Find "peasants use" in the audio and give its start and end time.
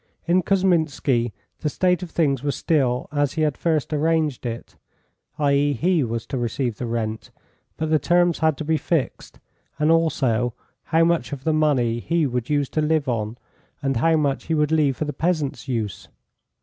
15.13-16.07